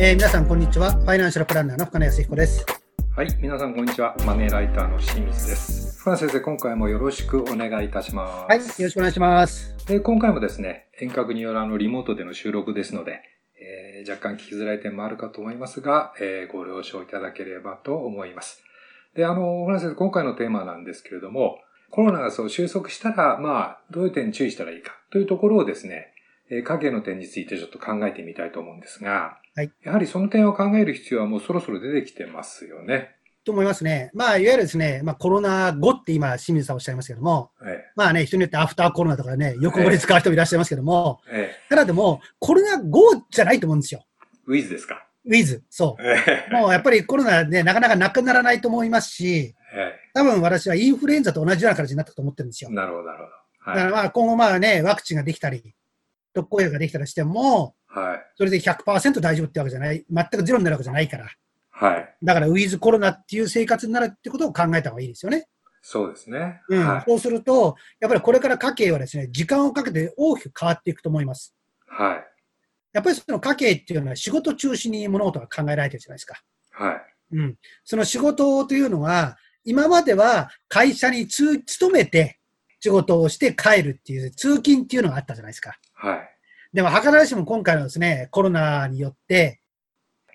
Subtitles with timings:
[0.00, 0.92] えー、皆さんこんにちは。
[0.92, 2.64] ファイナンシャルプランナーの深野康彦です。
[3.16, 4.14] はい、皆さんこんにちは。
[4.24, 5.98] マネーライターの清水です。
[5.98, 8.48] 深谷先生、今回もよろしくお願いいたします。
[8.48, 9.74] はい、よろしくお願いします。
[9.88, 13.22] で今回もですね、遠隔によるあのリモートでの収録ですので、
[13.60, 18.62] えー若干聞きづらい点もあるかと思いますが、えーご了承いただければと思います。
[19.16, 21.58] で、あの、深谷先生、今回のテーマなんですけれども、
[21.90, 26.12] コロナがそう収束したら、まあ、どういう点に注意したらいいかというところをですね、
[26.50, 33.16] えー家計の点についてちょっと考えてみたいと思うんですが、はいやはりその点を考える必要はもうそろそろ出てきてますよね。
[33.44, 34.10] と思いますね。
[34.12, 44.04] まあ、いわゆるですね、まあ、コロナ後って今、清水さんおっしゃいますけども、えまあね、人によってアフターコロナとかね、横語で使う人もいらっしゃいますけども、ええただでも、コロナ後じゃないと思うんですよ。
[44.46, 45.06] ウィズですか？
[45.24, 45.62] ウィズ。
[45.70, 46.02] そう。
[46.02, 52.74] ええもうやっぱりコロナね、なかなかなくならないと思いますし、え多分私はインフルエンザと同じような形になったと思ってるんですよえ。
[52.74, 53.30] なるほど、なるほど。
[53.30, 53.92] だからはい。
[53.92, 55.74] まあ今後まあね、ワクチンができたり、
[56.38, 58.32] 特効薬ができたりしても、はい。
[58.36, 61.28] それで100%大丈夫ってわけじゃない、全くゼロになるわけじゃないから。
[61.70, 62.14] はい。
[62.22, 65.48] だからウィズコロナっていう生活になるってことを考えた方がいいですよね。
[65.82, 66.60] そうですね。
[66.68, 66.86] うん。
[66.86, 67.04] はい。
[67.06, 71.54] そうすると、やっぱりこれから家計はですね、時間をかけて大きく変わっていくと思います。
[71.86, 72.24] はい。
[72.92, 76.42] やっぱりその家計っていうのは仕事中心に物事が考えられてるじゃないですか。
[76.72, 77.02] はい。
[77.32, 77.56] うん。
[77.84, 82.38] その仕事というのは、今までは会社に通勤めて
[82.80, 85.78] 仕事をして帰るっていう通勤っていうのがあったじゃないですか。
[85.94, 86.27] はい。
[86.72, 89.60] でも、図らずしも今回のですね、コロナによって、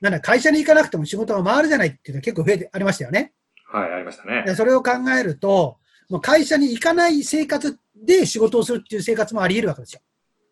[0.00, 3.32] なんだ、会社に行かなくても仕事が回るじゃないっていうのが結構増えてありましたよね。
[3.66, 3.92] はい。
[3.92, 4.54] ありましたねで。
[4.54, 10.00] それを考えると、もう会社に行かない生活で仕事をするっていう生活もあり得るわけですよ。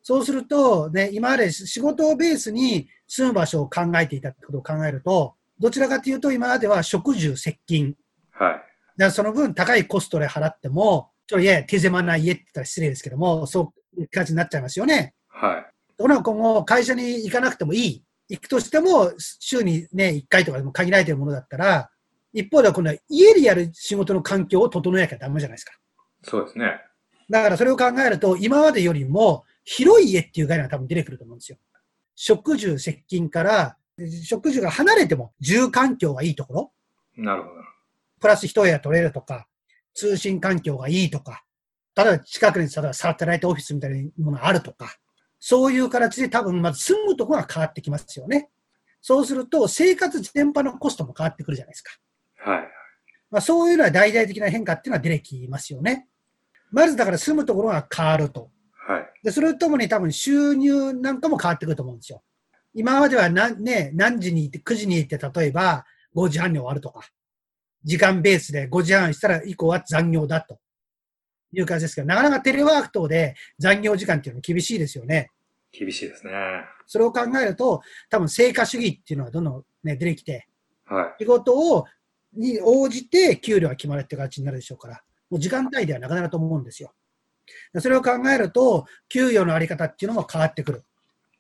[0.02, 7.95] そうすると、ね、今まで仕事をベースに住む場所を考えていたってことを考えると、どちらかというと今までは食住接近。
[8.33, 8.52] はい。
[8.52, 8.64] だか
[8.97, 15.14] らその分高いコストで払っても、ちょっといや手狭な家って言ったら失礼ですけども、そういう感じになっちゃいますよね。
[15.35, 15.67] はい。
[15.97, 18.05] ところが今後会社に行かなくてもいい。
[18.29, 21.91] 行くとしても、週にね、1回とかでも限られてるものだったら、
[22.33, 25.73] 一方では今度は家でやる仕事の環境を整えなきゃダメじゃないですか。
[26.23, 26.81] そうですね。
[27.29, 31.58] だからそれを考えると、今までよりも広い家っていう概念が多分出てくると思うんですよ。
[32.14, 33.77] 食住接近から、
[34.25, 36.73] 食住が離れても住環境がいいところ、
[37.17, 37.55] なるほど。
[38.20, 39.47] プラス一部屋取れるとか、
[39.95, 41.45] 通信環境がいいとか、
[41.97, 44.97] 例えば近くに例えばサテライトオフィスみたいなものがあるとか、
[45.47, 48.49] そういう形で多分まず住むところが変わってきますよね。
[49.03, 51.93] そうすると生活全般のコストも変わってくるじゃないですか。
[52.39, 52.69] はい。
[53.31, 56.09] まあ、そういうのは大々的な変化っていうのは出てきますよね。
[56.71, 58.51] まずだから住むところが変わると。
[58.89, 59.07] はい。
[59.23, 62.23] で、それとともに多分収入なんかも変わってくると思うんですよ。
[62.73, 65.85] 今までは何,、ね、何時に行って、9時に行って、例えば
[66.17, 67.03] 5時半に終わるとか、
[67.83, 70.59] 時間ベースで5時半したら以降は残業だと
[71.53, 75.31] いう感じですけど、なかなかテレワーク等で残業時間っていうのは厳しいですよね。
[75.77, 76.33] 厳しいですね。
[76.86, 80.48] それを考えると、多分成果主義っていうのはどんどん、ね、出てきて、
[80.86, 81.23] はい。
[81.23, 81.86] 仕事を
[82.36, 86.92] に応じて給料が決まるって形になるでしょうから、もう時間帯ではなくなると思うんですよ。
[87.79, 90.84] それを考えると、給与のあり方っていうのも変わってくる。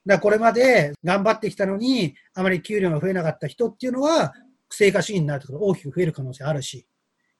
[0.06, 4.34] だからこれまで頑張ってきたのに、あまり給料が増えなかった人っていうのは、
[4.70, 6.86] 成果主義になるところ大きく増える可能性あるし、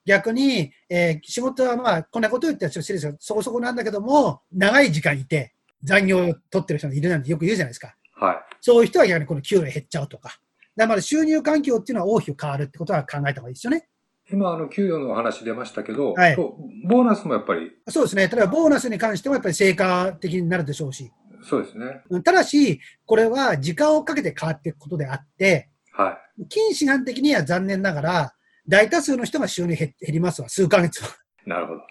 [0.05, 7.95] 逆に、えー仕事はまあ、こんなこと言ってはちょっと失礼ですそこそこなんだけども、長い時間いて、残業を取ってる人がいるなんてよく言うじゃないですか。
[8.13, 8.37] はい。
[8.61, 10.29] そういう人は逆にこの給料減っちゃうとか。
[10.29, 10.39] だか
[10.77, 13.87] らまだ収入環境っていうのは大きく変わるってことは考えた方がいいですよね。
[14.31, 18.27] 今、あの、給与のお話出ましたけど、はいボーナスもやっぱり、そうですね。
[18.27, 21.11] 例えばボーナスに関してもやっぱり成果的になるでしょうし。
[21.43, 22.01] そうですね。
[22.09, 26.17] うんただし、これは時間をかけて変わっていくことであって、は
[26.49, 28.33] 近視眼的には残念ながら、
[28.67, 31.09] 大多数の人が収入減減りますわ、数ヶ月は。
[31.45, 31.49] い。
[31.49, 31.81] なるほど。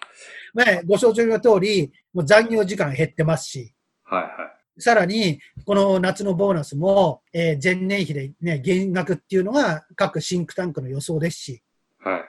[0.55, 11.63] まあご承知の通り、もう残業時間減ってますし、はいはさらに、この夏のボーナスも、えー前年比でね、減額っていうのが各シンクタンクの予想ですし、
[12.05, 12.09] い。
[12.09, 12.25] はい。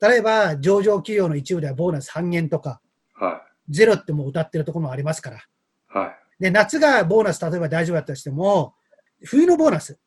[0.00, 2.80] 例えば上場企業の一部ではボーナス半減とか、
[3.14, 5.36] はゼロってもう歌ってるところもありますから。
[5.38, 5.40] い。
[5.88, 6.42] はい。
[6.42, 8.74] で、夏がボーナス例えば大丈夫だったとしても、
[9.24, 9.98] 冬のボーナス。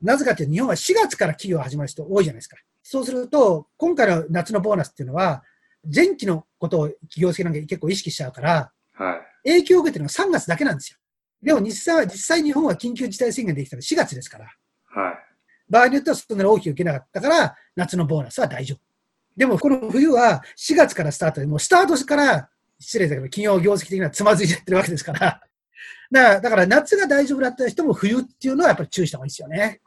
[0.00, 2.56] なぜかっていうと日本は4月から企業が始まる人多いじゃないですか。
[2.82, 5.42] そうすると、今回の夏のボーナスっていうのは、
[5.84, 9.14] 前期のことを企業責任が結構意識しちゃうから、は
[9.44, 9.48] い。
[9.48, 10.98] 影響を受けてるのは3月だけなんですよ。
[11.42, 14.44] でも実際は、実際日本は緊急事態宣言できたのは4月ですから。
[14.44, 15.14] はい。
[15.68, 18.78] 場合によってはそんなに大きく受けなかったから、夏のボーナスは大丈夫。
[19.36, 25.18] でもこの冬は4月からスタートで、もうスタートから、失礼だけど、企業業績的にはつまずいちゃってるわけですから。
[25.18, 25.40] だか
[26.12, 29.80] ら、だから夏が大丈夫だった人も冬っていうのはやっぱり注意した方がいいですよね。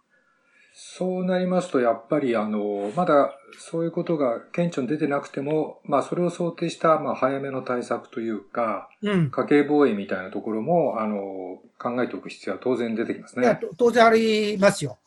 [0.97, 9.29] そうなりますと、やっぱり、あの、まだそういうことが顕著に出てなくても、まあ、それを想定した、まあ、早めの対策というか、うん。
[9.29, 13.57] 家計防衛みたいなところも、あの、考えておく必要は当然出てきますね。
[13.57, 14.97] と当然ありますよ。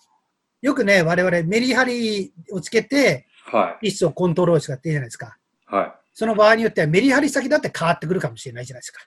[0.61, 5.38] よくね、我々メリハリをつけて、はリスをコントロールするっていいじゃないですか。
[5.73, 5.75] い。
[5.75, 5.93] はい。
[6.12, 9.00] その場合によってはメリハリ先だって変わってくるかもしれないじゃないですか。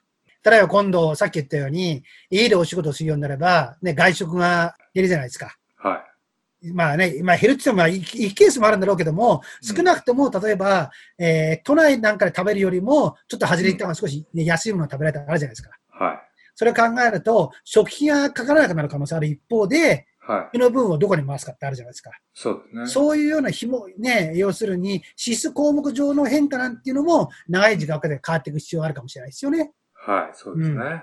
[0.50, 5.56] 例えば今度、さっき言ったように、家でお仕事をするようになれば、ね、外食が減るじゃないですか。
[5.76, 6.11] はい。
[6.74, 15.70] まあね、まあ減るって言ってもまあいいケースもあるんだろうけども、うん少なくとも、例えば、えー都内なんかで食べるよりも、ちょっと外れ行った方が少し、ね安いものを食べられたらあるじゃないですか。
[15.90, 16.18] はい。
[16.54, 20.56] それを考えると、食費がかからなくなる可能性ある一方で、はい。
[20.56, 22.10] その分をどこに回すかってあるじゃないですか。
[22.32, 22.86] そうですね。
[22.86, 29.72] そういうような紐、ね、要するに、支出項目上の変化なんていうのも、長い時間かけて変わっていく必要があるかもしれないですよね。
[29.94, 30.76] はい、そうですね。
[30.76, 31.02] うん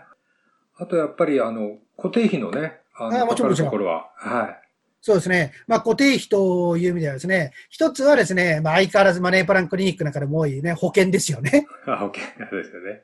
[0.81, 4.58] あとやっぱり、あの、固定費のね、あの、あもちところは、はい。
[5.01, 5.53] そうですね。
[5.67, 11.67] まあ、固定費という意味ではですね、一つはですね、まあ、相変わらずマネープランクリニックなんかでも多いね、保険ですよね。
[11.85, 13.03] あ、OK ですよね。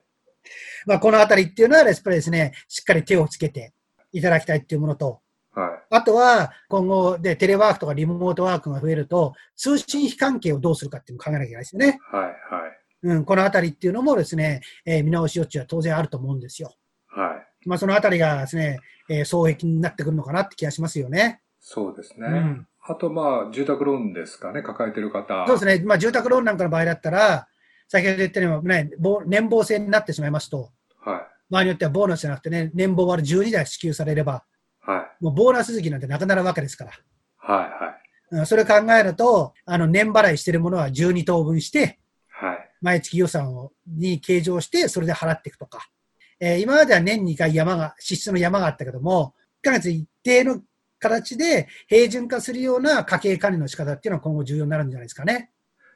[0.86, 3.74] まあ、このあたりっていうのは、やっぱりですね、しっかり手をつけて
[4.12, 5.21] いただきたいっていうものと、
[5.51, 12.00] はあとは、今後でテレワークとかリモートワークが増えると、通信費関係をどうするかっていうのを考えなきゃいけないですよね。
[12.12, 12.15] い。
[12.15, 12.36] はい、はい。
[13.03, 16.74] うん、このあたりっていうのもですね、えー見直し余地は当然あると思うんですよ。
[17.07, 17.68] はい。
[17.69, 21.42] まあ、そのあたりがですね、えー双璧になってくるのかなって気がしますよね。
[21.68, 22.28] そうですね。
[22.28, 25.44] うんあと、まあ、住宅ローンですかね、抱えてる方。
[25.48, 25.84] そうですね。
[25.84, 27.48] まあ、住宅ローンなんかの場合だったら、
[27.88, 30.70] 先ほど言ったように、ね、ぼ年俸制になってしまいますと、
[31.00, 34.44] は場合によってはボーナスじゃなくてね、年俸割る12台支給されれば、
[34.88, 34.92] い。
[34.92, 35.24] はい。
[35.24, 36.92] もうボーナス月なんてなくなるわけですから。
[37.38, 38.38] はい、はい。
[38.38, 41.98] うんそれを考えると、あの、年払いしてるものは12等分して、
[42.30, 42.72] はい。
[42.82, 45.90] 毎月予算を、に計上して、それで払っていくとか。
[46.40, 49.34] えー今までは年2回山が、支出の山があったけども、
[49.64, 50.62] 1ヶ月一定の
[51.10, 55.52] 形で平準化するような家計管理の仕方っていうのは今後重要になるんじゃないですかね。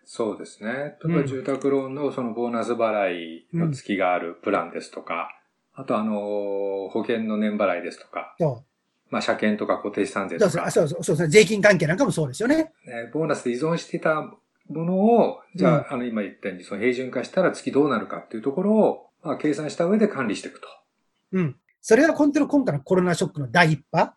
[0.06, 0.98] そうですね。
[1.06, 5.30] 例えば住宅ローンのそのボーナス払いの月があるプランですとか、
[5.74, 8.36] あとあの、保険の年払いですとか。
[9.10, 11.28] まあ、車検とか固定資産税とかそうそう、そうそう。
[11.28, 12.74] 税金関係なんかもそうですよね。
[12.86, 14.16] ね、ボーナスで依存してた
[14.68, 20.68] ものを、じゃあ、あの、今言ったように、その平準化したら月どうなるかっていうところを、まあ、計算した上で管理していくと。
[21.34, 21.56] うん。
[21.82, 24.14] それが本当の今回のコロナショックの第一波。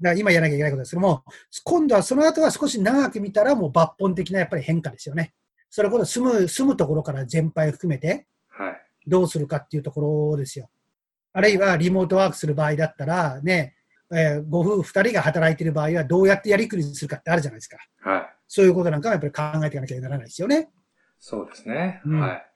[0.00, 1.24] だ今やらなきゃいけないことですけども、
[1.64, 5.34] 今度はその後は少し長く見たらもう抜本的なやっぱり変化ですよね。
[5.70, 8.82] それこそ住む、住むところから全般含めてはい。
[9.06, 10.68] どうするかっていうところですよ。
[11.32, 13.74] あるいはリモートワークする場合だったらね、
[14.12, 17.78] えーご夫婦二人が働いている場合はどうやってやりくりするかってあるじゃないですか。
[18.00, 18.26] はい。
[18.48, 20.70] そういうことなんかはやっぱり考えていかなきゃならないですよね。
[21.18, 22.00] そうですね。
[22.04, 22.46] うんはい。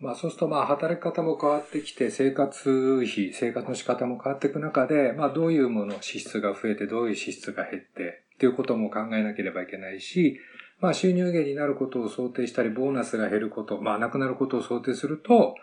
[0.00, 10.40] まあそうするとまあ働き方も変わってきて生活費、生活の仕方も変わっていく中で、まあどういうもの支出が増えてどういう支出が減ってっていうことも考えなければいけないし、
[10.80, 15.54] まあ収入源になることを想定したり、ボーナスが減ること、まあなくなることを想定すると、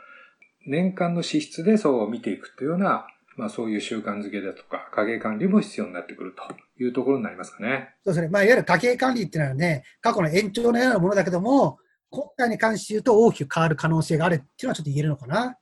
[0.68, 3.08] 年間の支出でそう見ていくというような、
[3.38, 7.96] まあそういう習慣づけだとか、家計管理も必要になってくるというところになりますかね。
[8.04, 8.30] そうですね。
[8.30, 11.80] まあ、いわゆる家計管理っていうのはね、過去の延長のようなものだけども、
[12.10, 15.58] 今回に関して言うと大きく変わる可能性があるっていうのはちょっと言えるのかな。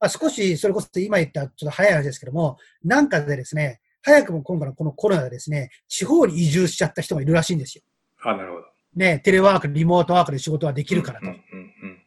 [0.00, 7.84] まあ、少し、それこそ今言ったちょっと早い話ですけども、なんかでですね、早くも今回のこのコロナでですね、地方に移住しちゃった人がいるらしいんですよ。
[8.22, 8.64] あ、なるほど。
[8.96, 11.26] ね、テレワーク、リモートワークで仕事はできるからと。
[11.26, 11.38] うんうん
[11.82, 12.04] うん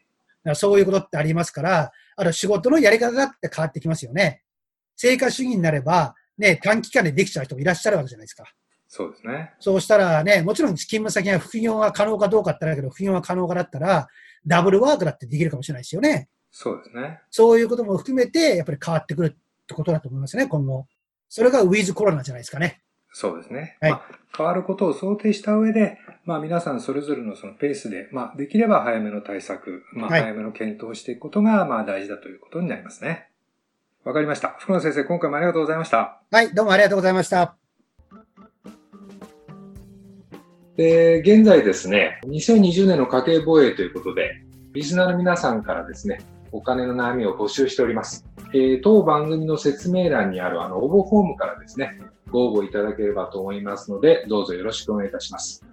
[0.47, 4.41] らそういうことってありますから、あと仕事のやり方だって変わってきますよね。
[4.95, 8.45] 成果主義になれば、ね、短期間でできちゃう人もいらっしゃるわけじゃないですか。
[8.87, 9.53] そうですね。
[9.59, 14.07] そうしたらね、もちろん勤務先が副業が可能かどうかってあるけど、副業が可能かだったら、
[14.45, 16.29] ダブルワークだってできるかもしれないですよね。
[16.51, 17.19] そうですね。
[17.29, 20.87] そういうことも含めて、やっぱり変わってくるってことだと思いますね、今後。
[21.29, 22.81] それがウィズコロナじゃないですかね。
[23.11, 23.77] そうですね。
[23.81, 24.01] はいまあ、
[24.35, 33.29] 変わることを想定した上で、まあ皆さんそれぞれのそのペースで、まあできれば早めの対策、まあはい早めの検討をしていくことが、まあ大事だということになりますね。
[34.03, 34.55] わかりました。
[34.59, 36.21] 福野先生、今回もありがとうございました。
[36.31, 37.66] はい、どうもありがとうございました。
[40.77, 44.43] で、現在ですね、2020年の家計防衛ということで、
[44.73, 46.19] リスナーの皆さんからですね、
[46.51, 48.25] お金の悩みを募集しております。
[48.53, 55.65] えー当番組の説明欄にあるあの応募フォームからですね、ご応募いただければと思いますので、どうぞよろしくお願いいたします。